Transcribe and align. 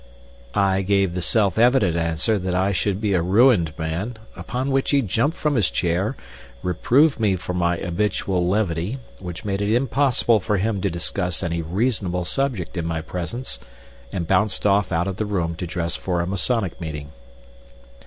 I 0.55 0.81
gave 0.81 1.13
the 1.13 1.21
self 1.21 1.59
evident 1.59 1.95
answer 1.95 2.39
that 2.39 2.55
I 2.55 2.71
should 2.71 2.99
be 2.99 3.13
a 3.13 3.21
ruined 3.21 3.71
man, 3.77 4.17
upon 4.35 4.71
which 4.71 4.89
he 4.89 5.03
jumped 5.03 5.37
from 5.37 5.53
his 5.53 5.69
chair, 5.69 6.17
reproved 6.63 7.19
me 7.19 7.35
for 7.35 7.53
my 7.53 7.77
habitual 7.77 8.47
levity, 8.47 8.97
which 9.19 9.45
made 9.45 9.61
it 9.61 9.69
impossible 9.71 10.39
for 10.39 10.57
him 10.57 10.81
to 10.81 10.89
discuss 10.89 11.43
any 11.43 11.61
reasonable 11.61 12.25
subject 12.25 12.77
in 12.77 12.85
my 12.87 13.01
presence, 13.01 13.59
and 14.11 14.25
bounced 14.27 14.65
off 14.65 14.91
out 14.91 15.07
of 15.07 15.17
the 15.17 15.25
room 15.27 15.53
to 15.57 15.67
dress 15.67 15.95
for 15.95 16.19
a 16.19 16.25
Masonic 16.25 16.81
meeting. 16.81 17.11